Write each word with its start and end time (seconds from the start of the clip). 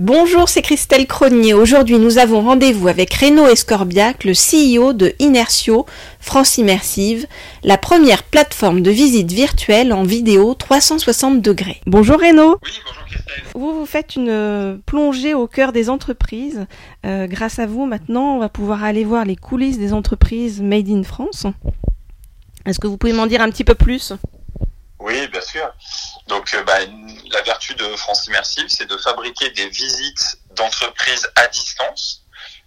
Bonjour, 0.00 0.48
c'est 0.48 0.62
Christelle 0.62 1.08
Cronier. 1.08 1.54
Aujourd'hui, 1.54 1.98
nous 1.98 2.18
avons 2.18 2.40
rendez-vous 2.40 2.86
avec 2.86 3.12
Renaud 3.14 3.48
Escorbiac, 3.48 4.22
le 4.22 4.30
CEO 4.32 4.92
de 4.92 5.12
Inertio 5.18 5.86
France 6.20 6.56
Immersive, 6.56 7.26
la 7.64 7.78
première 7.78 8.22
plateforme 8.22 8.80
de 8.80 8.92
visite 8.92 9.32
virtuelle 9.32 9.92
en 9.92 10.04
vidéo 10.04 10.54
360 10.54 11.42
degrés. 11.42 11.80
Bonjour 11.86 12.20
Renaud. 12.20 12.60
Oui, 12.62 12.70
bonjour 12.86 13.04
Christelle. 13.06 13.44
Vous, 13.56 13.74
vous 13.74 13.86
faites 13.86 14.14
une 14.14 14.28
euh, 14.28 14.76
plongée 14.86 15.34
au 15.34 15.48
cœur 15.48 15.72
des 15.72 15.90
entreprises. 15.90 16.66
Euh, 17.04 17.26
grâce 17.26 17.58
à 17.58 17.66
vous, 17.66 17.84
maintenant, 17.84 18.36
on 18.36 18.38
va 18.38 18.48
pouvoir 18.48 18.84
aller 18.84 19.02
voir 19.02 19.24
les 19.24 19.34
coulisses 19.34 19.80
des 19.80 19.92
entreprises 19.92 20.62
made 20.62 20.88
in 20.88 21.02
France. 21.02 21.44
Est-ce 22.66 22.78
que 22.78 22.86
vous 22.86 22.98
pouvez 22.98 23.12
m'en 23.12 23.26
dire 23.26 23.42
un 23.42 23.50
petit 23.50 23.64
peu 23.64 23.74
plus? 23.74 24.12
Oui, 25.00 25.26
bien 25.32 25.40
sûr. 25.40 25.74
Donc, 26.28 26.52
euh, 26.52 26.62
bah, 26.62 26.78
la 27.32 27.42
vertu 27.42 27.74
de 27.74 27.96
France 27.96 28.26
Immersive, 28.26 28.68
c'est 28.68 28.86
de 28.86 28.98
fabriquer 28.98 29.48
des 29.50 29.68
visites 29.70 30.38
d'entreprises 30.52 31.26
à 31.34 31.46
distance, 31.48 32.22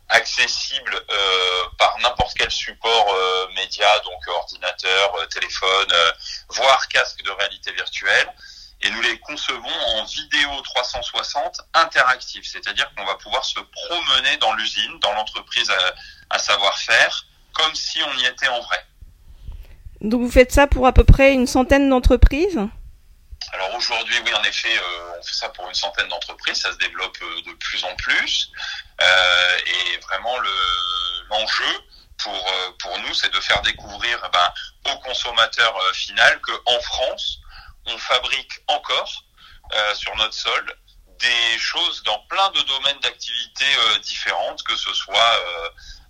accessibles 0.10 0.96
euh, 0.96 1.64
par 1.78 1.96
n'importe 2.00 2.34
quel 2.36 2.50
support 2.50 3.14
euh, 3.14 3.48
média, 3.56 3.88
donc 4.00 4.28
ordinateur, 4.28 5.16
euh, 5.16 5.26
téléphone, 5.28 5.88
euh, 5.92 6.12
voire 6.50 6.88
casque 6.88 7.24
de 7.24 7.30
réalité 7.30 7.72
virtuelle. 7.74 8.34
Et 8.82 8.90
nous 8.90 9.02
les 9.02 9.20
concevons 9.20 9.80
en 9.96 10.06
vidéo 10.06 10.50
360 10.64 11.62
interactive, 11.76 12.44
c'est-à-dire 12.44 12.92
qu'on 12.98 13.06
va 13.06 13.16
pouvoir 13.16 13.46
se 13.46 13.60
promener 13.60 14.38
dans 14.38 14.54
l'usine, 14.54 14.98
dans 15.02 15.14
l'entreprise 15.14 15.70
à, 15.70 16.36
à 16.36 16.40
savoir-faire, 16.40 17.28
comme 17.54 17.76
si 17.76 18.00
on 18.02 18.18
y 18.18 18.26
était 18.26 18.48
en 18.48 18.60
vrai. 18.60 18.84
Donc 20.02 20.22
vous 20.22 20.32
faites 20.32 20.52
ça 20.52 20.66
pour 20.66 20.88
à 20.88 20.94
peu 20.94 21.04
près 21.04 21.34
une 21.34 21.46
centaine 21.46 21.88
d'entreprises? 21.90 22.60
Alors 23.54 23.74
aujourd'hui, 23.76 24.18
oui, 24.26 24.34
en 24.34 24.44
effet, 24.44 24.78
euh, 24.78 25.14
on 25.20 25.24
fait 25.24 25.36
ça 25.36 25.50
pour 25.50 25.68
une 25.68 25.74
centaine 25.74 26.08
d'entreprises, 26.08 26.62
ça 26.62 26.72
se 26.72 26.78
développe 26.78 27.18
euh, 27.22 27.42
de 27.48 27.54
plus 27.54 27.84
en 27.84 27.96
plus. 27.96 28.50
Euh, 29.02 29.58
et 29.66 29.98
vraiment, 29.98 30.38
le- 30.40 31.24
l'enjeu 31.30 31.82
pour, 32.18 32.34
euh, 32.34 32.72
pour 32.80 32.98
nous, 33.00 33.14
c'est 33.14 33.34
de 33.34 33.40
faire 33.40 33.62
découvrir 33.64 34.20
ben, 34.32 34.54
au 34.94 34.98
consommateur 35.00 35.76
euh, 35.78 35.94
final 35.94 36.40
qu'en 36.42 36.80
France, 36.82 37.40
on 37.86 37.98
fabrique 37.98 38.60
encore 38.68 39.24
sur 39.96 40.14
notre 40.18 40.34
sol 40.34 40.76
des 41.20 41.58
choses 41.58 42.04
dans 42.04 42.20
plein 42.28 42.50
de 42.50 42.62
domaines 42.64 43.00
d'activité 43.00 43.66
différentes, 44.02 44.62
que 44.64 44.76
ce 44.76 44.94
soit 44.94 45.40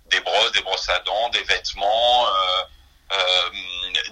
des 0.06 0.18
brosses, 0.20 0.50
des 0.50 0.62
brosses 0.62 0.88
à 0.88 0.98
dents, 1.00 1.28
des 1.28 1.44
vêtements, 1.44 2.26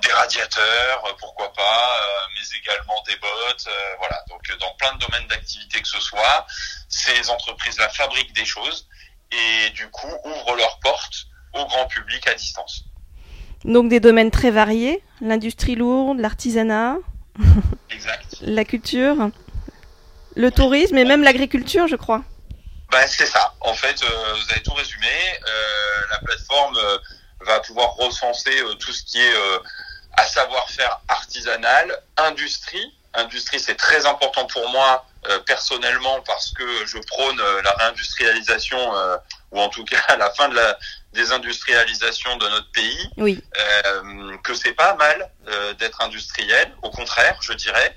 des 0.03 0.13
radiateurs, 0.13 1.05
euh, 1.07 1.13
pourquoi 1.19 1.53
pas, 1.53 1.63
euh, 1.63 2.27
mais 2.35 2.59
également 2.59 3.03
des 3.07 3.17
bottes, 3.17 3.67
euh, 3.67 3.95
voilà. 3.99 4.23
Donc 4.29 4.41
euh, 4.51 4.57
dans 4.59 4.73
plein 4.75 4.95
de 4.95 4.99
domaines 4.99 5.27
d'activité 5.29 5.81
que 5.81 5.89
ce 5.89 6.01
soit, 6.01 6.47
ces 6.89 7.31
entreprises-là 7.31 7.89
fabriquent 7.89 8.35
des 8.35 8.45
choses 8.45 8.89
et 9.33 9.71
du 9.71 9.89
coup 9.91 10.13
ouvrent 10.25 10.57
leurs 10.57 10.79
portes 10.81 11.27
au 11.55 11.67
grand 11.67 11.87
public 11.87 12.27
à 12.27 12.35
distance. 12.35 12.85
Donc 13.65 13.89
des 13.89 14.01
domaines 14.01 14.31
très 14.31 14.51
variés, 14.51 15.03
l'industrie 15.21 15.75
lourde, 15.75 16.19
l'artisanat, 16.19 16.97
la 18.41 18.65
culture, 18.65 19.31
le 20.35 20.51
tourisme 20.51 20.97
et 20.97 21.05
même 21.05 21.23
l'agriculture, 21.23 21.87
je 21.87 21.97
crois. 21.97 22.23
Ben, 22.91 23.07
c'est 23.07 23.27
ça. 23.27 23.55
En 23.61 23.75
fait, 23.75 24.03
euh, 24.03 24.35
vous 24.35 24.53
avez 24.53 24.63
tout 24.63 24.73
résumé. 24.73 25.07
Euh, 25.07 26.01
la 26.11 26.19
plateforme 26.19 26.77
euh, 26.77 26.99
va 27.51 27.61
pouvoir 27.61 27.95
recenser 27.95 28.61
euh, 28.61 28.75
tout 28.75 28.93
ce 28.93 29.03
qui 29.03 29.21
est 29.21 29.35
euh, 29.35 29.59
à 30.17 30.25
savoir-faire 30.27 31.01
artisanal, 31.09 32.03
industrie. 32.17 32.95
Industrie, 33.15 33.59
c'est 33.59 33.75
très 33.75 34.07
important 34.07 34.47
pour 34.47 34.69
moi 34.71 35.05
euh, 35.29 35.39
personnellement 35.41 36.21
parce 36.23 36.53
que 36.53 36.87
je 36.87 36.99
prône 36.99 37.41
la 37.65 37.73
réindustrialisation 37.73 38.79
ou 39.51 39.61
en 39.61 39.69
tout 39.69 39.85
cas 39.85 40.17
la 40.19 40.31
fin 40.31 40.49
de 40.49 40.55
la 40.55 40.79
désindustrialisation 41.13 42.37
de 42.37 42.49
notre 42.49 42.71
pays. 42.71 43.11
Oui. 43.17 43.43
Euh, 43.59 44.37
que 44.45 44.55
c'est 44.55 44.73
pas 44.75 44.95
mal 44.95 45.31
d'être 45.79 46.01
industriel, 46.01 46.73
au 46.83 46.91
contraire, 46.91 47.37
je 47.41 47.53
dirais, 47.53 47.97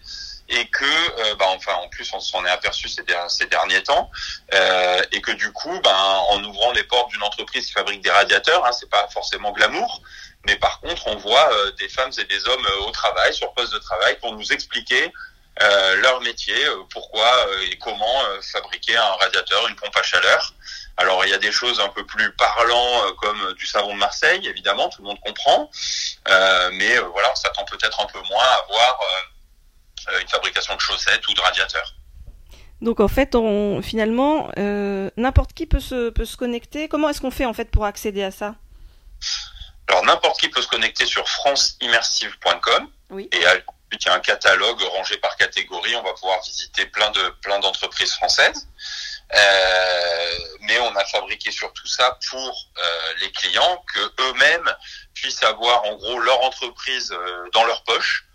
et 0.50 0.68
que, 0.68 0.84
euh, 0.86 1.36
bah, 1.36 1.46
enfin, 1.50 1.74
en 1.76 1.88
plus, 1.90 2.12
on 2.14 2.20
s'en 2.20 2.46
est 2.46 2.50
aperçu 2.50 2.88
ces, 2.90 3.04
der- 3.04 3.30
ces 3.30 3.46
derniers 3.46 3.81
temps, 3.84 4.12
euh, 4.54 5.02
et 5.12 5.22
que 5.22 5.31
du 5.31 5.52
coup, 5.54 5.80
ben, 5.81 5.96
en 6.30 6.44
ouvrant 6.44 6.72
les 6.72 6.84
portes 6.84 7.09
d'une 7.12 7.24
entreprise 7.24 7.66
qui 7.68 7.74
fabrique 7.74 8.02
des 8.02 8.12
radiateurs, 8.12 8.66
hein, 8.66 8.72
c'est 8.72 8.90
pas 8.90 9.08
forcément 9.14 9.52
glamour, 9.52 10.02
mais 10.46 10.56
par 10.58 10.80
contre, 10.81 11.08
on 11.08 11.16
voit 11.16 11.50
euh, 11.54 11.72
des 11.72 11.88
femmes 11.88 12.12
et 12.18 12.26
des 12.26 12.48
hommes 12.48 12.66
euh, 12.66 12.88
au 12.88 12.92
travail, 12.92 13.34
sur 13.34 13.54
poste 13.54 13.74
de 13.74 13.80
travail, 13.80 14.18
pour 14.20 14.34
nous 14.34 14.52
expliquer 14.52 15.12
euh, 15.62 15.96
leur 15.98 16.20
métier, 16.22 16.66
euh, 16.66 16.84
pourquoi 16.92 17.30
et 17.70 17.78
comment 17.78 18.22
fabriquer 18.52 18.98
un 18.98 19.14
radiateur, 19.22 19.68
une 19.68 19.75
pompe 19.75 19.96
à 19.96 20.04
chaleur. 20.04 20.54
Alors 20.98 21.24
il 21.25 21.31
y 21.31 21.34
a 21.34 21.38
des 21.38 21.52
choses 21.52 21.80
un 21.80 21.90
peu 21.90 22.06
plus 22.06 22.31
parlantes 22.34 23.06
euh, 23.06 23.14
comme 23.22 23.54
du 23.54 23.66
savon 23.66 23.94
de 23.94 24.00
Marseille, 24.00 24.46
évidemment, 24.48 24.90
tout 24.90 25.02
le 25.02 25.08
monde 25.08 25.20
comprend, 25.25 25.70
Euh, 26.28 26.70
mais 26.74 26.98
euh, 26.98 27.04
voilà, 27.14 27.31
on 27.31 27.36
s'attend 27.36 27.66
peut-être 27.66 28.00
un 28.00 28.06
peu 28.08 28.22
moins 28.30 28.44
à 28.44 28.62
voir 28.68 29.00
une 30.22 30.28
fabrication 30.28 30.75
de 30.75 30.81
chaussettes 30.81 31.28
ou 31.28 31.34
de 31.34 31.41
radiateurs. 31.41 31.96
Donc 32.81 33.00
en 33.00 33.08
fait, 33.08 33.36
on, 33.36 33.81
finalement, 33.81 34.52
euh, 34.58 35.09
n'importe 35.16 35.53
qui 35.53 35.66
peut 35.66 35.80
se, 35.80 36.09
peut 36.09 36.25
se 36.25 36.36
connecter. 36.36 36.90
Comment 36.90 37.09
est-ce 37.09 37.22
qu'on 37.22 37.31
fait 37.31 37.46
en 37.46 37.53
fait 37.53 37.72
pour 37.72 37.86
accéder 37.86 38.24
à 38.24 38.31
ça? 38.31 38.56
Alors 39.88 40.03
n'importe 40.03 40.40
qui 40.40 40.50
peut 40.50 40.62
se 40.62 40.68
connecter 40.68 41.06
sur 41.06 41.28
franceimmersive.com 41.28 42.90
Oui. 43.12 43.30
et 43.31 43.38
il 43.38 43.42
y 43.42 44.09
a 44.09 44.13
un 44.13 44.19
catalogue 44.19 44.81
rangé 44.81 45.18
par 45.18 45.36
catégorie. 45.38 45.96
On 45.96 46.03
va 46.03 46.13
pouvoir 46.13 46.42
visiter 46.42 46.86
plein 46.88 47.09
de 47.12 47.30
plein 47.42 47.59
d'entreprises 47.59 48.13
françaises. 48.13 48.68
Euh, 49.34 50.40
mais 50.62 50.80
on 50.80 50.96
a 50.96 51.06
fabriqué 51.06 51.52
surtout 51.52 51.88
ça 51.88 52.18
pour 52.30 52.69
euh, 52.78 53.13
les 53.22 53.31
clients 53.31 53.84
que 53.94 54.22
eux-mêmes 54.24 54.75
puissent 55.13 55.44
avoir 55.44 55.84
en 55.86 55.96
gros 55.96 56.19
leur 56.19 56.44
entreprise 56.44 57.12
euh, 57.12 57.50
dans 57.53 57.63
leur 57.63 57.84
poche 57.84 58.25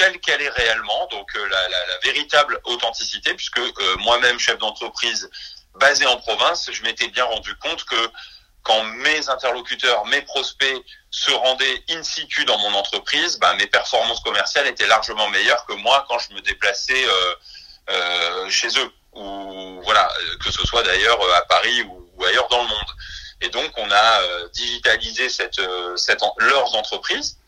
telle 0.00 0.18
qu'elle 0.20 0.40
est 0.40 0.48
réellement, 0.48 1.06
donc 1.10 1.28
euh, 1.36 1.48
la, 1.48 1.98
véritable 2.02 2.58
authenticité, 2.64 3.34
puisque 3.34 3.58
euh, 3.58 3.96
moi-même 3.98 4.38
chef 4.38 4.56
d'entreprise 4.56 5.28
basé 5.74 6.06
en 6.06 6.16
province, 6.16 6.70
je 6.72 6.82
m'étais 6.82 7.08
bien 7.08 7.24
rendu 7.24 7.54
compte 7.56 7.84
que 7.84 8.10
quand 8.62 8.82
mes 8.82 9.28
interlocuteurs, 9.28 10.06
mes 10.06 10.22
prospects 10.22 10.82
se 11.10 11.30
rendaient 11.32 11.84
in 11.90 12.02
situ 12.02 12.46
dans 12.46 12.56
mon 12.58 12.72
entreprise, 12.74 13.38
ben, 13.38 13.52
mes 13.56 13.66
performances 13.66 14.20
commerciales 14.20 14.66
étaient 14.68 14.86
largement 14.86 15.28
meilleures 15.28 15.66
que 15.66 15.74
moi 15.74 16.06
quand 16.08 16.18
je 16.18 16.32
me 16.32 16.40
déplaçais 16.40 17.04
euh, 17.90 18.48
chez 18.48 18.68
eux, 18.68 18.92
ou 19.12 19.82
voilà, 19.82 20.10
que 20.42 20.50
ce 20.50 20.66
soit 20.66 20.82
d'ailleurs 20.82 21.20
à 21.34 21.42
Paris 21.42 21.82
ou, 21.82 22.24
ailleurs 22.24 22.48
dans 22.48 22.62
le 22.62 22.68
monde. 22.68 22.92
Et 23.42 23.48
donc 23.48 23.70
on 23.76 23.90
a 23.90 24.20
digitalisé 24.52 25.28
leurs 26.38 26.74
entreprises 26.74 27.39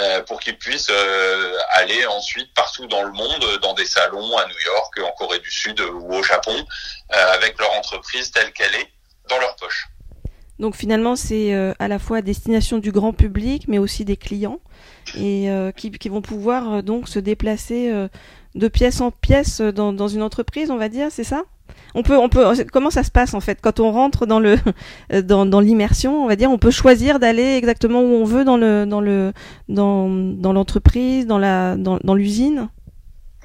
euh, 0.00 0.22
pour 0.22 0.38
qu'ils 0.38 0.56
puissent 0.56 0.90
euh, 0.90 1.56
aller 1.70 2.06
ensuite 2.06 2.52
partout 2.54 2.86
dans 2.86 3.02
le 3.02 3.10
monde, 3.12 3.42
euh, 3.42 3.58
dans 3.58 3.74
des 3.74 3.84
salons 3.84 4.36
à 4.36 4.46
New 4.46 4.60
York, 4.64 5.00
en 5.02 5.10
Corée 5.16 5.40
du 5.40 5.50
Sud 5.50 5.80
ou 5.80 6.12
au 6.12 6.22
Japon, 6.22 6.54
avec 7.10 7.58
leur 7.58 7.72
entreprise 7.72 8.30
telle 8.30 8.52
qu'elle 8.52 8.74
est 8.74 8.88
dans 9.28 9.38
leur 9.38 9.56
poche. 9.56 9.88
Donc 10.58 10.76
finalement, 10.76 11.16
c'est 11.16 11.54
à 11.78 11.88
la 11.88 11.98
fois 11.98 12.20
destination 12.20 12.78
du 12.78 12.92
grand 12.92 13.12
public, 13.12 13.64
mais 13.68 13.78
aussi 13.78 14.04
des 14.04 14.16
clients, 14.16 14.60
et 15.16 15.48
qui, 15.76 16.08
vont 16.08 16.20
pouvoir 16.20 16.82
donc 16.82 17.08
se 17.08 17.18
déplacer 17.18 18.08
de 18.54 18.68
pièce 18.68 19.00
en 19.00 19.10
pièce 19.10 19.60
dans 19.60 20.08
une 20.08 20.22
entreprise, 20.22 20.70
on 20.70 20.76
va 20.76 20.88
dire, 20.88 21.08
c'est 21.10 21.24
ça? 21.24 21.44
On 21.94 22.02
peut, 22.02 22.16
on 22.16 22.28
peut. 22.28 22.44
Comment 22.72 22.90
ça 22.90 23.02
se 23.02 23.10
passe 23.10 23.34
en 23.34 23.40
fait? 23.40 23.58
Quand 23.60 23.80
on 23.80 23.92
rentre 23.92 24.26
dans 24.26 24.40
le, 24.40 24.58
euh, 25.12 25.22
dans, 25.22 25.60
l'immersion, 25.60 26.24
on 26.24 26.28
va 26.28 26.36
dire, 26.36 26.50
on 26.50 26.58
peut 26.58 26.70
choisir 26.70 27.18
d'aller 27.18 27.56
exactement 27.56 28.00
où 28.00 28.14
on 28.14 28.24
veut 28.24 28.44
dans 28.44 28.56
le, 28.56 28.86
dans 28.86 29.00
le, 29.00 29.32
dans, 29.68 30.08
dans 30.08 30.52
l'entreprise, 30.52 31.26
dans 31.26 32.14
l'usine? 32.14 32.68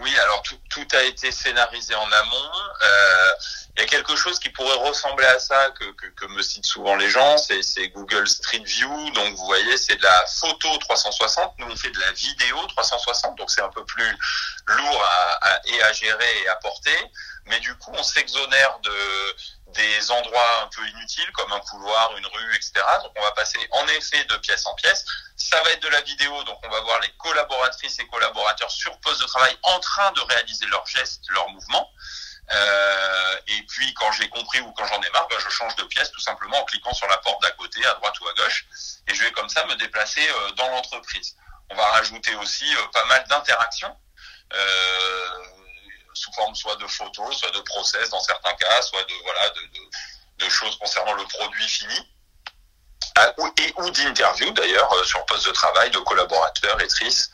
Oui, 0.03 0.11
alors 0.25 0.43
tout, 0.69 0.87
a 0.93 1.03
été 1.03 1.31
scénarisé 1.31 1.95
en 1.95 2.11
amont. 2.11 2.51
Euh, 2.83 3.31
Il 3.75 3.81
y 3.81 3.83
a 3.83 3.87
quelque 3.87 4.15
chose 4.15 4.37
qui 4.37 4.49
pourrait 4.49 4.75
ressembler 4.87 5.25
à 5.25 5.39
ça 5.39 5.71
que, 5.71 6.25
me 6.27 6.41
citent 6.41 6.65
souvent 6.65 6.95
les 6.95 7.09
gens, 7.09 7.37
c'est 7.37 7.87
Google 7.89 8.27
Street 8.27 8.63
View. 8.65 9.09
Donc 9.11 9.35
vous 9.35 9.45
voyez, 9.45 9.77
c'est 9.77 9.95
de 9.95 10.03
la 10.03 10.25
photo 10.27 10.77
360. 10.77 11.53
Nous 11.59 11.67
on 11.69 11.75
fait 11.75 11.91
de 11.91 11.99
la 11.99 12.11
vidéo 12.11 12.57
360, 12.67 13.37
donc 13.37 13.49
c'est 13.49 13.61
un 13.61 13.69
peu 13.69 13.85
plus 13.85 14.17
lourd 14.67 15.03
à, 15.41 15.61
à 15.87 15.93
gérer 15.93 16.41
et 16.43 16.49
à 16.49 16.55
porter. 16.55 16.97
Mais 17.47 17.59
du 17.59 17.75
coup, 17.77 17.91
on 17.93 18.03
s'exonère 18.03 18.79
de 18.79 19.35
des 19.73 20.11
endroits 20.11 20.61
un 20.61 20.67
peu 20.67 20.87
inutiles 20.87 21.31
comme 21.31 21.51
un 21.51 21.59
couloir, 21.59 22.15
une 22.17 22.25
rue, 22.27 22.55
etc. 22.55 22.73
Donc 23.01 23.11
on 23.15 23.21
va 23.21 23.31
passer 23.31 23.57
en 23.71 23.87
effet 23.87 24.23
de 24.25 24.37
pièce 24.37 24.65
en 24.65 24.75
pièce. 24.75 25.03
Ça 25.35 25.61
va 25.63 25.71
être 25.71 25.81
de 25.81 25.89
la 25.89 26.01
vidéo, 26.01 26.43
donc 26.43 26.59
on 26.63 26.69
va 26.69 26.79
voir 26.81 26.99
les 27.01 27.11
collaboratrices 27.17 27.99
et 27.99 28.07
collaborateurs 28.07 28.71
sur 28.71 28.97
poste 28.99 29.21
de 29.21 29.25
travail 29.25 29.57
en 29.63 29.79
train 29.79 30.11
de 30.11 30.21
réaliser 30.21 30.65
leurs 30.67 30.85
gestes, 30.85 31.23
leurs 31.29 31.49
mouvements. 31.49 31.91
Euh, 32.51 33.37
et 33.47 33.63
puis 33.63 33.93
quand 33.93 34.11
j'ai 34.11 34.29
compris 34.29 34.59
ou 34.59 34.71
quand 34.73 34.85
j'en 34.85 35.01
ai 35.01 35.09
marre, 35.11 35.27
ben, 35.29 35.39
je 35.39 35.49
change 35.49 35.75
de 35.75 35.83
pièce 35.83 36.11
tout 36.11 36.19
simplement 36.19 36.59
en 36.59 36.65
cliquant 36.65 36.93
sur 36.93 37.07
la 37.07 37.17
porte 37.17 37.41
d'à 37.41 37.51
côté, 37.51 37.83
à 37.85 37.93
droite 37.95 38.19
ou 38.19 38.27
à 38.27 38.33
gauche, 38.33 38.65
et 39.07 39.15
je 39.15 39.23
vais 39.23 39.31
comme 39.31 39.49
ça 39.49 39.65
me 39.65 39.75
déplacer 39.75 40.27
euh, 40.29 40.51
dans 40.51 40.69
l'entreprise. 40.69 41.35
On 41.69 41.75
va 41.75 41.85
rajouter 41.91 42.35
aussi 42.35 42.65
euh, 42.75 42.87
pas 42.93 43.05
mal 43.05 43.23
d'interactions. 43.27 43.95
Euh, 44.53 45.62
sous 46.13 46.31
forme 46.33 46.55
soit 46.55 46.75
de 46.77 46.87
photos, 46.87 47.37
soit 47.37 47.51
de 47.51 47.59
process 47.61 48.09
dans 48.09 48.19
certains 48.19 48.53
cas, 48.53 48.81
soit 48.81 49.03
de 49.03 49.13
voilà 49.23 49.49
de, 49.49 50.49
choses 50.49 50.77
concernant 50.77 51.13
le 51.13 51.23
produit 51.23 51.67
fini. 51.67 51.95
et 53.57 53.73
ou 53.77 53.89
d'interviews 53.91 54.51
d'ailleurs 54.51 55.05
sur 55.05 55.25
poste 55.25 55.47
de 55.47 55.51
travail 55.51 55.89
de 55.91 55.99
collaborateurs 55.99 56.81
et 56.81 56.87
tristes 56.87 57.31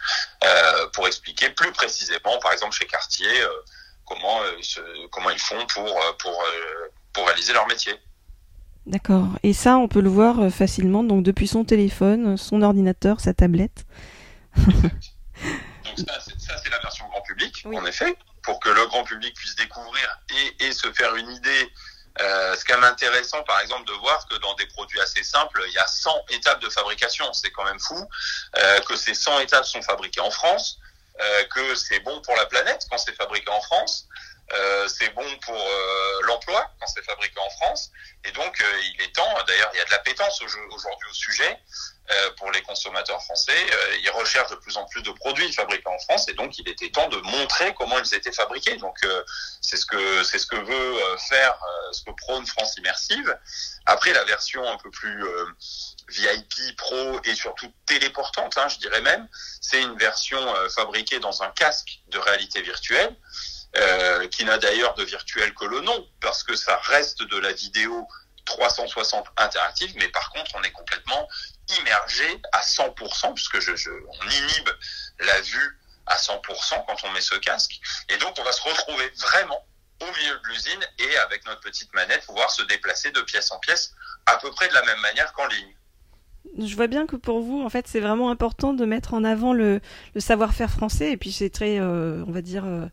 pour 0.93 1.07
expliquer 1.07 1.49
plus 1.49 1.71
précisément, 1.71 2.37
par 2.39 2.53
exemple 2.53 2.75
chez 2.75 2.85
Cartier, 2.85 3.43
comment 4.05 4.41
comment 5.11 5.31
ils 5.31 5.39
font 5.39 5.65
pour 5.67 5.99
pour 6.17 6.43
pour 7.13 7.25
réaliser 7.25 7.53
leur 7.53 7.67
métier. 7.67 7.99
D'accord. 8.89 9.27
Et 9.43 9.53
ça, 9.53 9.77
on 9.77 9.87
peut 9.87 10.01
le 10.01 10.09
voir 10.09 10.39
euh, 10.39 10.49
facilement, 10.49 11.03
donc 11.03 11.23
depuis 11.23 11.47
son 11.47 11.63
téléphone, 11.63 12.37
son 12.37 12.63
ordinateur, 12.63 13.19
sa 13.19 13.33
tablette. 13.33 13.85
ça, 16.07 16.57
c'est 16.63 16.69
la 16.69 16.79
version 16.79 17.07
grand 17.07 17.21
public, 17.21 17.65
en 17.65 17.85
effet, 17.85 18.15
pour 18.43 18.59
que 18.59 18.69
le 18.69 18.85
grand 18.87 19.03
public 19.03 19.35
puisse 19.35 19.55
découvrir 19.55 20.19
et, 20.59 20.71
se 20.71 20.91
faire 20.93 21.15
une 21.15 21.29
idée. 21.31 21.71
Euh, 22.21 22.55
ce 22.55 22.65
qui 22.65 22.71
est 22.71 22.75
intéressant, 22.75 23.43
par 23.43 23.59
exemple, 23.61 23.87
de 23.87 23.93
voir 23.93 24.27
que 24.27 24.35
dans 24.35 24.53
des 24.55 24.65
produits 24.67 24.99
assez 24.99 25.23
simples, 25.23 25.63
il 25.67 25.73
y 25.73 25.77
a 25.77 25.87
100 25.87 26.11
étapes 26.31 26.59
de 26.59 26.69
fabrication. 26.69 27.31
C'est 27.33 27.51
quand 27.51 27.63
même 27.63 27.79
fou 27.79 28.09
euh, 28.57 28.79
que 28.81 28.95
ces 28.95 29.13
100 29.13 29.39
étapes 29.39 29.65
sont 29.65 29.81
fabriquées 29.81 30.21
en 30.21 30.31
France, 30.31 30.79
que 31.49 31.75
c'est 31.75 31.99
bon 31.99 32.21
pour 32.21 32.33
la 32.37 32.45
planète 32.45 32.87
quand 32.89 32.97
c'est 32.97 33.15
fabriqué 33.15 33.49
en 33.51 33.61
France, 33.61 34.07
euh, 34.53 34.87
c'est 34.87 35.13
bon 35.13 35.25
pour 35.45 35.55
euh, 35.55 36.21
l'emploi 36.23 36.71
quand 36.79 36.87
c'est 36.87 37.03
fabriqué 37.03 37.39
en 37.39 37.49
France. 37.51 37.91
Et 38.25 38.31
donc, 38.31 38.59
euh, 38.59 38.81
il 38.95 39.01
est 39.03 39.15
temps, 39.15 39.27
d'ailleurs, 39.47 39.69
il 39.73 39.77
y 39.77 39.81
a 39.81 39.85
de 39.85 39.91
la 39.91 39.99
pétence 39.99 40.41
aujourd'hui 40.41 41.09
au 41.09 41.13
sujet 41.13 41.59
pour 42.37 42.49
les 42.49 42.63
consommateurs 42.63 43.21
français. 43.21 43.53
ils 44.01 44.09
recherchent 44.09 44.49
de 44.49 44.55
plus 44.55 44.77
en 44.77 44.85
plus 44.85 45.03
de 45.03 45.11
produits 45.11 45.53
fabriqués 45.53 45.85
en 45.85 45.99
France 45.99 46.27
et 46.27 46.33
donc 46.33 46.57
il 46.57 46.67
était 46.67 46.89
temps 46.89 47.07
de 47.07 47.17
montrer 47.17 47.75
comment 47.75 47.99
ils 47.99 48.15
étaient 48.15 48.31
fabriqués. 48.31 48.77
Donc, 48.77 48.97
c'est 49.61 49.77
ce 49.77 49.85
que 49.85 50.23
c'est 50.23 50.39
ce 50.39 50.47
que 50.47 50.55
veut 50.55 51.17
faire, 51.29 51.55
ce 51.91 52.01
que 52.01 52.09
prône 52.09 52.47
France 52.47 52.77
Immersive. 52.77 53.37
Après, 53.85 54.11
la 54.11 54.23
version 54.23 54.67
un 54.67 54.77
peu 54.77 54.89
plus 54.89 55.23
VIP, 56.07 56.75
pro 56.77 57.19
et 57.25 57.35
surtout 57.35 57.71
téléportante, 57.85 58.57
hein, 58.57 58.67
je 58.69 58.79
dirais 58.79 59.01
même, 59.01 59.27
c'est 59.61 59.79
une 59.79 59.95
version 59.99 60.41
fabriquée 60.75 61.19
dans 61.19 61.43
un 61.43 61.51
casque 61.51 61.99
de 62.07 62.17
réalité 62.17 62.63
virtuelle. 62.63 63.15
Euh, 63.77 64.27
qui 64.29 64.45
n'a 64.45 64.57
d'ailleurs 64.57 64.95
de 64.95 65.03
virtuel 65.03 65.53
que 65.53 65.65
le 65.65 65.81
nom, 65.81 66.07
parce 66.21 66.41
que 66.41 66.55
ça 66.55 66.75
reste 66.85 67.21
de 67.21 67.37
la 67.37 67.51
vidéo 67.51 68.07
360 68.45 69.27
interactive, 69.37 69.93
mais 69.97 70.07
par 70.07 70.31
contre, 70.31 70.51
on 70.55 70.63
est 70.63 70.71
complètement 70.71 71.27
immergé 71.79 72.41
à 72.51 72.61
100%, 72.61 73.35
puisque 73.35 73.59
je, 73.59 73.91
on 73.91 74.25
inhibe 74.25 74.69
la 75.19 75.39
vue 75.41 75.79
à 76.07 76.17
100% 76.17 76.83
quand 76.87 76.95
on 77.03 77.11
met 77.11 77.21
ce 77.21 77.35
casque. 77.35 77.79
Et 78.09 78.17
donc, 78.17 78.35
on 78.39 78.43
va 78.43 78.51
se 78.51 78.63
retrouver 78.63 79.07
vraiment 79.17 79.63
au 80.01 80.17
milieu 80.17 80.39
de 80.39 80.47
l'usine 80.47 80.87
et 80.97 81.17
avec 81.17 81.45
notre 81.45 81.61
petite 81.61 81.93
manette 81.93 82.25
pouvoir 82.25 82.49
se 82.49 82.63
déplacer 82.63 83.11
de 83.11 83.21
pièce 83.21 83.51
en 83.51 83.59
pièce 83.59 83.93
à 84.25 84.37
peu 84.37 84.49
près 84.49 84.67
de 84.67 84.73
la 84.73 84.83
même 84.83 84.99
manière 85.01 85.31
qu'en 85.33 85.45
ligne. 85.45 85.75
Je 86.57 86.75
vois 86.75 86.87
bien 86.87 87.05
que 87.05 87.17
pour 87.17 87.41
vous, 87.41 87.61
en 87.61 87.69
fait, 87.69 87.87
c'est 87.87 87.99
vraiment 87.99 88.31
important 88.31 88.73
de 88.73 88.85
mettre 88.85 89.13
en 89.13 89.23
avant 89.23 89.53
le, 89.53 89.81
le 90.15 90.21
savoir-faire 90.21 90.71
français 90.71 91.11
et 91.11 91.17
puis 91.17 91.31
c'est 91.31 91.49
très, 91.49 91.79
euh, 91.79 92.23
on 92.27 92.31
va 92.31 92.41
dire, 92.41 92.65
euh, 92.65 92.87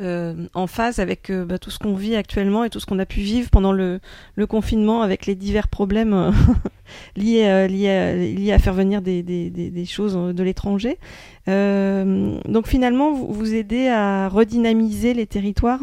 euh, 0.00 0.48
en 0.54 0.66
phase 0.66 0.98
avec 0.98 1.30
euh, 1.30 1.44
bah, 1.44 1.58
tout 1.58 1.70
ce 1.70 1.78
qu'on 1.78 1.94
vit 1.94 2.16
actuellement 2.16 2.64
et 2.64 2.70
tout 2.70 2.80
ce 2.80 2.86
qu'on 2.86 2.98
a 2.98 3.06
pu 3.06 3.20
vivre 3.20 3.48
pendant 3.50 3.70
le, 3.70 4.00
confinement 4.48 5.02
avec 5.02 5.24
les 5.26 5.36
divers 5.36 5.68
problèmes 5.68 6.14
euh, 6.14 6.32
liés, 7.16 8.50
à, 8.52 8.58
faire 8.58 8.74
venir 8.74 9.02
des, 9.02 9.86
choses 9.86 10.14
de 10.14 10.42
l'étranger. 10.42 10.98
donc 11.46 12.66
finalement, 12.66 13.12
vous, 13.12 13.32
vous 13.32 13.54
aidez 13.54 13.88
à 13.88 14.28
redynamiser 14.28 15.14
les 15.14 15.28
territoires? 15.28 15.82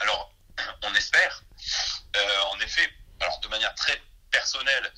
Alors, 0.00 0.32
on 0.88 0.94
espère. 0.94 1.42
en 2.54 2.60
effet, 2.64 2.88
alors 3.20 3.40
de 3.42 3.48
manière 3.48 3.74
très 3.74 4.00
personnelle, 4.30 4.92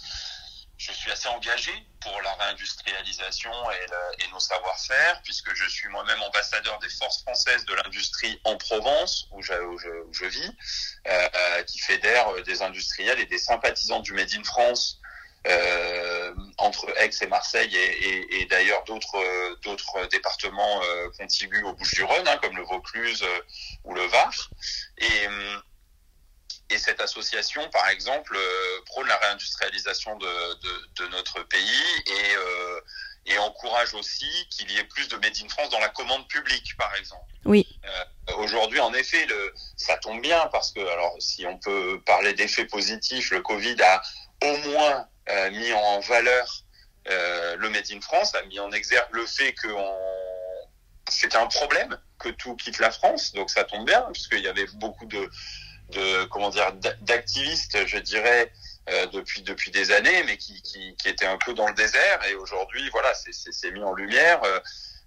suis 1.00 1.10
assez 1.10 1.28
engagé 1.28 1.72
pour 2.00 2.20
la 2.22 2.32
réindustrialisation 2.34 3.50
et, 3.70 4.30
nos 4.32 4.38
savoir-faire, 4.38 5.20
puisque 5.22 5.54
je 5.54 5.68
suis 5.68 5.88
moi-même 5.88 6.22
ambassadeur 6.22 6.78
des 6.78 6.88
forces 6.88 7.22
françaises 7.22 7.64
de 7.64 7.74
l'industrie 7.74 8.38
en 8.44 8.56
Provence, 8.56 9.26
où 9.32 9.42
je, 9.42 10.26
vis, 10.26 10.50
euh, 11.08 11.62
qui 11.64 11.78
fédère 11.78 12.42
des 12.44 12.62
industriels 12.62 13.18
et 13.18 13.26
des 13.26 13.38
sympathisants 13.38 14.00
du 14.00 14.12
Made 14.12 14.32
in 14.34 14.44
France 14.44 15.00
euh, 15.46 16.34
entre 16.58 16.86
Aix 16.98 17.10
et 17.22 17.26
Marseille 17.26 17.74
et, 17.74 18.44
d'ailleurs 18.50 18.84
d'autres 18.84 19.56
d'autres 19.62 20.06
départements 20.10 20.82
euh, 20.82 21.08
contigus 21.18 21.64
aux 21.64 21.72
Bouches-du-Rhône, 21.72 22.28
hein, 22.28 22.38
comme 22.42 22.56
le 22.56 22.62
Vaucluse 22.64 23.24
ou 23.84 23.94
le 23.94 24.04
Var. 24.06 24.50
Et 24.98 25.28
et 26.70 26.78
cette 26.78 27.00
association, 27.00 27.68
par 27.70 27.88
exemple, 27.88 28.36
euh, 28.36 28.80
prône 28.86 29.06
la 29.08 29.16
réindustrialisation 29.16 30.16
de, 30.16 30.26
de, 30.26 31.04
de 31.04 31.08
notre 31.08 31.42
pays 31.42 31.84
et, 32.06 32.36
euh, 32.36 32.80
et 33.26 33.38
encourage 33.38 33.94
aussi 33.94 34.30
qu'il 34.50 34.70
y 34.70 34.78
ait 34.78 34.84
plus 34.84 35.08
de 35.08 35.16
Made 35.16 35.36
in 35.42 35.48
France 35.48 35.70
dans 35.70 35.80
la 35.80 35.88
commande 35.88 36.26
publique, 36.28 36.76
par 36.76 36.94
exemple. 36.94 37.24
Oui. 37.44 37.66
Euh, 37.84 38.34
Aujourd'hui, 38.36 38.78
en 38.78 38.94
effet, 38.94 39.26
le, 39.26 39.52
ça 39.76 39.96
tombe 39.96 40.22
bien 40.22 40.48
parce 40.52 40.70
que, 40.70 40.80
alors, 40.80 41.16
si 41.18 41.44
on 41.46 41.58
peut 41.58 42.00
parler 42.06 42.32
d'effets 42.32 42.64
positifs, 42.66 43.30
le 43.32 43.42
Covid 43.42 43.76
a 43.82 44.02
au 44.44 44.56
moins 44.68 45.08
euh, 45.28 45.50
mis 45.50 45.72
en 45.72 46.00
valeur 46.00 46.62
le 47.06 47.68
Made 47.70 47.90
in 47.90 48.00
France, 48.00 48.36
a 48.36 48.42
mis 48.42 48.60
en 48.60 48.70
exergue 48.70 49.12
le 49.12 49.26
fait 49.26 49.52
que 49.54 49.68
c'était 51.08 51.36
un 51.36 51.48
problème 51.48 51.98
que 52.20 52.28
tout 52.28 52.54
quitte 52.54 52.78
la 52.78 52.92
France, 52.92 53.32
donc 53.32 53.50
ça 53.50 53.64
tombe 53.64 53.84
bien 53.84 54.02
puisqu'il 54.12 54.40
y 54.40 54.48
avait 54.48 54.66
beaucoup 54.74 55.06
de 55.06 55.28
de 55.90 56.24
comment 56.24 56.50
dire 56.50 56.72
d'activistes, 57.02 57.86
je 57.86 57.98
dirais, 57.98 58.52
euh, 58.88 59.06
depuis 59.06 59.42
depuis 59.42 59.70
des 59.70 59.92
années, 59.92 60.22
mais 60.24 60.36
qui, 60.36 60.60
qui, 60.62 60.96
qui 60.96 61.08
étaient 61.08 61.26
un 61.26 61.38
peu 61.38 61.54
dans 61.54 61.68
le 61.68 61.74
désert. 61.74 62.20
Et 62.28 62.34
aujourd'hui, 62.34 62.88
voilà, 62.90 63.12
c'est 63.14 63.70
mis 63.70 63.82
en 63.82 63.92
lumière. 63.92 64.42
Euh, 64.44 64.60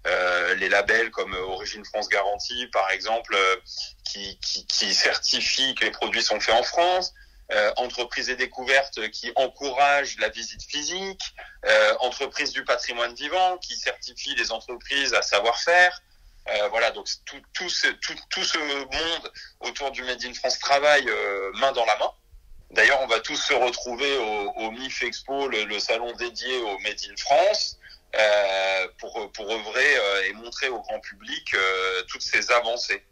euh, 0.06 0.54
les 0.56 0.68
labels 0.68 1.10
comme 1.10 1.34
Origine 1.34 1.84
France 1.84 2.08
Garantie, 2.10 2.66
par 2.72 2.90
exemple, 2.90 3.34
euh, 3.34 3.56
qui, 4.04 4.38
qui, 4.40 4.66
qui 4.66 4.92
certifient 4.94 5.74
que 5.74 5.84
les 5.86 5.90
produits 5.90 6.22
sont 6.22 6.40
faits 6.40 6.54
en 6.54 6.62
France. 6.62 7.14
Euh, 7.52 7.72
entreprises 7.76 8.30
et 8.30 8.36
découvertes 8.36 9.10
qui 9.10 9.30
encouragent 9.36 10.16
la 10.18 10.30
visite 10.30 10.62
physique, 10.62 11.20
euh, 11.66 11.94
entreprises 12.00 12.52
du 12.52 12.64
patrimoine 12.64 13.14
vivant 13.14 13.58
qui 13.58 13.76
certifient 13.76 14.34
les 14.34 14.50
entreprises 14.50 15.12
à 15.12 15.20
savoir-faire, 15.20 16.00
euh, 16.48 16.68
voilà, 16.68 16.90
donc 16.90 17.06
tout, 17.24 17.40
tout, 17.54 17.68
ce, 17.68 17.88
tout, 17.88 18.14
tout, 18.30 18.44
ce 18.44 18.58
monde 18.58 19.32
autour 19.60 19.90
du 19.90 20.02
Made 20.02 20.22
in 20.24 20.34
France 20.34 20.58
travaille 20.58 21.08
euh, 21.08 21.50
main 21.60 21.72
dans 21.72 21.86
la 21.86 21.96
main. 21.98 22.10
D'ailleurs, 22.70 23.00
on 23.02 23.06
va 23.06 23.20
tous 23.20 23.36
se 23.36 23.54
retrouver 23.54 24.18
au, 24.18 24.50
au 24.62 24.70
MIF 24.72 25.02
Expo, 25.02 25.48
le, 25.48 25.64
le, 25.64 25.78
salon 25.78 26.12
dédié 26.16 26.58
au 26.58 26.78
Made 26.80 27.00
in 27.10 27.16
France, 27.16 27.78
euh, 28.18 28.88
pour, 28.98 29.30
pour 29.32 29.50
œuvrer 29.50 29.96
et 30.28 30.32
montrer 30.34 30.68
au 30.68 30.80
grand 30.80 31.00
public 31.00 31.54
toutes 32.08 32.22
ces 32.22 32.50
avancées. 32.50 33.02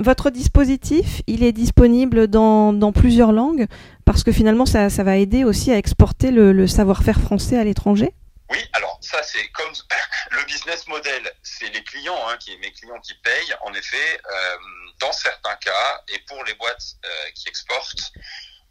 Votre 0.00 0.30
dispositif, 0.30 1.22
il 1.28 1.44
est 1.44 1.52
disponible 1.52 2.26
dans, 2.26 2.72
dans 2.72 2.92
plusieurs 2.92 3.30
langues 3.30 3.66
parce 4.04 4.24
que 4.24 4.32
finalement, 4.32 4.66
ça, 4.66 4.90
ça 4.90 5.04
va 5.04 5.16
aider 5.16 5.44
aussi 5.44 5.70
à 5.72 5.78
exporter 5.78 6.30
le, 6.30 6.52
le 6.52 6.66
savoir-faire 6.66 7.20
français 7.20 7.56
à 7.56 7.64
l'étranger? 7.64 8.12
Oui, 8.50 8.58
alors 8.72 8.83
ça 9.14 9.22
c'est 9.22 9.48
comme 9.50 9.72
le 10.30 10.44
business 10.44 10.86
model, 10.88 11.32
c'est 11.42 11.68
les 11.68 11.84
clients, 11.84 12.28
hein, 12.28 12.36
qui 12.38 12.56
mes 12.58 12.72
clients 12.72 13.00
qui 13.00 13.14
payent. 13.14 13.54
En 13.62 13.72
effet, 13.72 14.20
euh, 14.28 14.58
dans 14.98 15.12
certains 15.12 15.54
cas 15.56 16.02
et 16.08 16.18
pour 16.20 16.42
les 16.44 16.54
boîtes 16.54 16.96
euh, 17.04 17.30
qui 17.34 17.48
exportent, 17.48 18.12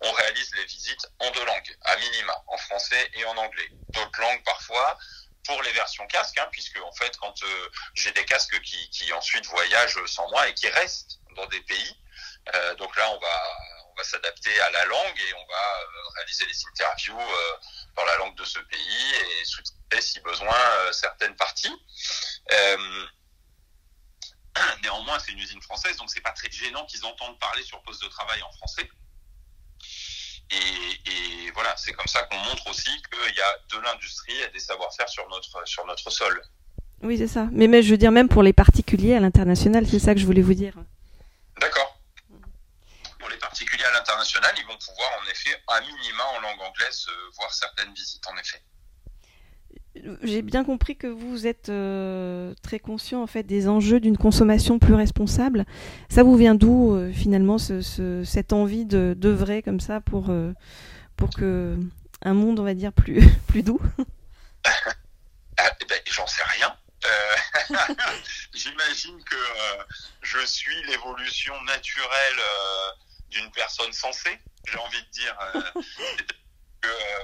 on 0.02 0.12
réalise 0.12 0.54
les 0.56 0.66
visites 0.66 1.08
en 1.20 1.32
deux 1.32 1.46
langues, 1.46 1.78
à 1.86 1.96
minima, 1.96 2.44
en 2.48 2.58
français 2.58 3.10
et 3.14 3.24
en 3.26 3.38
anglais. 3.38 3.70
D'autres 3.94 4.20
langues 4.20 4.44
parfois 4.44 4.98
pour 5.46 5.62
les 5.64 5.72
versions 5.72 6.06
casques, 6.08 6.38
hein, 6.38 6.50
puisque 6.52 6.80
en 6.82 6.92
fait 6.92 7.16
quand 7.18 7.42
euh, 7.44 7.70
j'ai 7.94 8.12
des 8.12 8.26
casques 8.26 8.60
qui, 8.62 8.90
qui 8.90 9.14
ensuite 9.14 9.46
voyagent 9.46 10.06
sans 10.08 10.30
moi 10.30 10.48
et 10.50 10.54
qui 10.54 10.68
restent 10.68 11.20
dans 11.38 11.46
des 11.48 11.62
pays, 11.62 11.98
donc 12.78 12.96
là 12.98 13.10
on 13.12 13.20
va 13.20 13.83
on 13.94 13.98
va 13.98 14.04
s'adapter 14.04 14.60
à 14.62 14.72
la 14.72 14.86
langue 14.86 15.20
et 15.20 15.34
on 15.34 15.46
va 15.46 15.54
euh, 15.54 16.10
réaliser 16.16 16.46
les 16.46 16.66
interviews 16.72 17.20
euh, 17.20 17.58
dans 17.96 18.06
la 18.06 18.18
langue 18.18 18.36
de 18.36 18.46
ce 18.46 18.60
pays 18.60 19.14
et 19.42 19.46
sous-titrer 19.46 20.02
si 20.02 20.20
besoin 20.22 20.56
euh, 20.56 20.92
certaines 20.92 21.36
parties. 21.36 21.74
néanmoins, 24.84 25.18
c'est 25.20 25.32
une 25.32 25.40
usine 25.40 25.62
française, 25.62 25.98
donc 25.98 26.10
c'est 26.12 26.22
pas 26.22 26.32
très 26.32 26.52
gênant 26.52 26.86
qu'ils 26.86 27.04
entendent 27.06 27.40
parler 27.40 27.64
sur 27.64 27.82
poste 27.82 28.04
de 28.04 28.10
travail 28.10 28.42
en 28.44 28.52
français. 28.54 28.88
Et, 30.52 31.10
et 31.10 31.52
voilà, 31.52 31.76
c'est 31.78 31.94
comme 31.94 32.08
ça 32.08 32.24
qu'on 32.24 32.38
montre 32.38 32.68
aussi 32.68 32.92
qu'il 33.12 33.36
y 33.36 33.42
a 33.42 33.58
de 33.72 33.80
l'industrie 33.80 34.40
et 34.42 34.50
des 34.50 34.60
savoir-faire 34.60 35.10
sur 35.10 35.28
notre, 35.30 35.68
sur 35.68 35.86
notre 35.88 36.10
sol. 36.12 36.40
Oui, 37.02 37.18
c'est 37.18 37.28
ça. 37.28 37.48
Mais, 37.52 37.68
mais 37.68 37.82
je 37.82 37.90
veux 37.90 37.98
dire, 37.98 38.12
même 38.12 38.30
pour 38.30 38.44
les 38.44 38.54
particuliers 38.54 39.16
à 39.16 39.20
l'international, 39.20 39.88
c'est 39.88 40.00
ça 40.00 40.14
que 40.14 40.20
je 40.20 40.26
voulais 40.26 40.42
vous 40.42 40.54
dire. 40.54 40.76
Particulier 43.54 43.84
à 43.84 43.92
l'international, 43.92 44.52
ils 44.58 44.66
vont 44.66 44.80
pouvoir 44.84 45.10
en 45.22 45.30
effet, 45.30 45.56
à 45.68 45.80
minima 45.82 46.24
en 46.36 46.42
langue 46.42 46.60
anglaise, 46.60 47.06
euh, 47.08 47.30
voir 47.38 47.54
certaines 47.54 47.94
visites, 47.94 48.26
en 48.26 48.36
effet. 48.38 48.60
j'ai 50.24 50.42
bien 50.42 50.64
compris 50.64 50.98
que 50.98 51.06
vous 51.06 51.46
êtes 51.46 51.70
euh, 51.70 52.56
très 52.64 52.80
conscient 52.80 53.22
en 53.22 53.28
fait 53.28 53.44
des 53.44 53.68
enjeux 53.68 54.00
d'une 54.00 54.18
consommation 54.18 54.80
plus 54.80 54.96
responsable. 54.96 55.68
Ça 56.10 56.24
vous 56.24 56.36
vient 56.36 56.56
d'où 56.56 56.96
euh, 56.96 57.14
finalement 57.14 57.60
ce, 57.60 58.24
cette 58.26 58.54
envie 58.54 58.86
de 58.86 59.14
d'œuvrer 59.16 59.62
comme 59.62 59.80
ça 59.80 60.02
pour 60.02 60.32
euh, 60.32 60.52
pour 61.16 61.30
que 61.30 61.78
un 62.24 62.34
monde 62.34 62.60
on 62.60 62.64
va 62.64 62.74
dire 62.74 62.92
plus 62.92 63.22
plus 63.48 63.62
doux? 63.62 63.80
Ah, 64.66 65.70
eh 65.80 65.86
ben, 65.86 66.00
J'en 66.08 66.26
sais 66.26 66.44
rien. 66.58 66.76
J'imagine 68.54 69.24
que 69.26 69.36
je 70.24 70.44
suis 70.44 70.84
l'évolution 70.88 71.54
naturelle 71.66 72.40
d'une 73.34 73.52
personne 73.52 73.92
sensée. 73.94 74.40
J'ai 74.66 74.78
envie 74.78 75.04
de 75.04 75.10
dire. 75.10 75.38
Euh, 75.56 75.62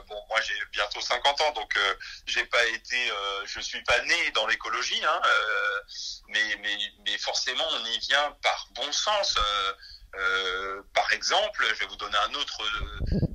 bon, 0.07 0.21
moi 0.29 0.39
j'ai 0.41 0.53
bientôt 0.71 1.01
50 1.01 1.41
ans, 1.41 1.51
donc 1.51 1.75
euh, 1.77 1.95
j'ai 2.25 2.45
pas 2.45 2.65
été, 2.67 3.11
euh, 3.11 3.45
je 3.45 3.59
suis 3.59 3.81
pas 3.83 4.01
né 4.03 4.31
dans 4.31 4.47
l'écologie, 4.47 5.01
hein, 5.03 5.21
euh, 5.25 5.81
mais, 6.29 6.55
mais, 6.61 6.77
mais 7.05 7.17
forcément 7.17 7.65
on 7.71 7.85
y 7.85 7.99
vient 7.99 8.31
par 8.41 8.67
bon 8.75 8.91
sens. 8.91 9.35
par 10.93 11.11
exemple, 11.13 11.65
je 11.73 11.79
vais 11.79 11.85
vous 11.85 11.95
donner 11.97 12.17
un 12.17 12.33
autre, 12.33 12.61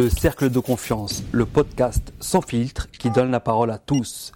Le 0.00 0.10
Cercle 0.10 0.50
de 0.50 0.58
Confiance, 0.58 1.22
le 1.30 1.46
podcast 1.46 2.12
sans 2.18 2.40
filtre 2.40 2.88
qui 2.98 3.10
donne 3.10 3.30
la 3.30 3.40
parole 3.40 3.70
à 3.70 3.78
tous. 3.78 4.32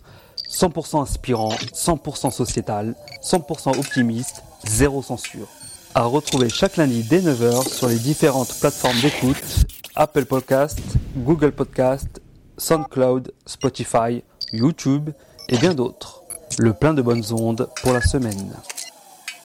100% 0.49 1.03
inspirant, 1.03 1.49
100% 1.49 2.31
sociétal, 2.31 2.95
100% 3.23 3.79
optimiste, 3.79 4.43
zéro 4.65 5.03
censure. 5.03 5.49
À 5.95 6.05
retrouver 6.05 6.49
chaque 6.49 6.77
lundi 6.77 7.03
dès 7.03 7.21
9h 7.21 7.69
sur 7.69 7.89
les 7.89 7.99
différentes 7.99 8.55
plateformes 8.61 9.01
d'écoute 9.01 9.67
Apple 9.97 10.27
Podcast, 10.27 10.79
Google 11.17 11.53
Podcast, 11.53 12.21
SoundCloud, 12.59 13.33
Spotify, 13.47 14.23
YouTube 14.53 15.11
et 15.49 15.59
bien 15.59 15.75
d'autres. 15.75 16.23
Le 16.59 16.75
plein 16.75 16.95
de 16.95 17.03
bonnes 17.03 17.25
ondes 17.33 17.69
pour 17.83 17.93
la 17.93 18.03
semaine. 18.03 18.53